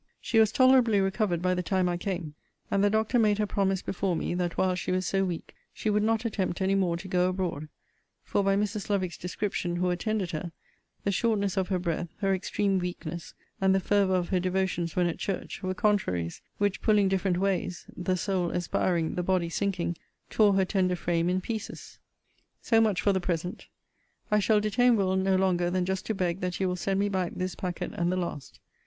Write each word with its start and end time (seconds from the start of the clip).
She 0.19 0.39
was 0.39 0.51
tolerably 0.51 0.99
recovered 0.99 1.43
by 1.43 1.53
the 1.53 1.61
time 1.61 1.87
I 1.87 1.95
cane; 1.95 2.33
and 2.71 2.83
the 2.83 2.89
doctor 2.89 3.19
made 3.19 3.37
her 3.37 3.45
promise 3.45 3.83
before 3.83 4.15
me, 4.15 4.33
that, 4.33 4.57
while 4.57 4.73
she 4.73 4.91
was 4.91 5.05
so 5.05 5.23
weak, 5.23 5.53
she 5.75 5.91
would 5.91 6.01
not 6.01 6.25
attempt 6.25 6.59
any 6.59 6.73
more 6.73 6.97
to 6.97 7.07
go 7.07 7.29
abroad; 7.29 7.69
for, 8.23 8.43
by 8.43 8.55
Mrs. 8.55 8.89
Lovick's 8.89 9.15
description, 9.15 9.75
who 9.75 9.91
attended 9.91 10.31
her, 10.31 10.53
the 11.03 11.11
shortness 11.11 11.55
of 11.55 11.67
her 11.67 11.77
breath, 11.77 12.07
her 12.17 12.33
extreme 12.33 12.79
weakness, 12.79 13.35
and 13.61 13.75
the 13.75 13.79
fervour 13.79 14.15
of 14.15 14.29
her 14.29 14.39
devotions 14.39 14.95
when 14.95 15.05
at 15.05 15.19
church, 15.19 15.61
were 15.61 15.75
contraries, 15.75 16.41
which, 16.57 16.81
pulling 16.81 17.07
different 17.07 17.37
ways 17.37 17.85
(the 17.95 18.17
soul 18.17 18.49
aspiring, 18.49 19.13
the 19.13 19.21
body 19.21 19.49
sinking) 19.49 19.95
tore 20.31 20.53
her 20.53 20.65
tender 20.65 20.95
frame 20.95 21.29
in 21.29 21.39
pieces. 21.41 21.99
So 22.59 22.81
much 22.81 23.01
for 23.01 23.13
the 23.13 23.21
present. 23.21 23.67
I 24.31 24.39
shall 24.39 24.61
detain 24.61 24.95
Will. 24.95 25.15
no 25.15 25.35
longer 25.35 25.69
than 25.69 25.85
just 25.85 26.07
to 26.07 26.15
beg 26.15 26.39
that 26.39 26.59
you 26.59 26.67
will 26.67 26.75
send 26.75 26.99
me 26.99 27.07
back 27.07 27.33
this 27.35 27.53
packet 27.53 27.91
and 27.93 28.11
the 28.11 28.17
last. 28.17 28.59